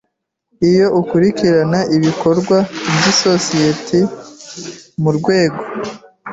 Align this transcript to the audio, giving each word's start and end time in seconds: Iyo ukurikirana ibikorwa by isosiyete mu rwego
Iyo 0.69 0.85
ukurikirana 0.99 1.79
ibikorwa 1.95 2.57
by 2.95 3.05
isosiyete 3.13 3.97
mu 5.01 5.09
rwego 5.17 5.61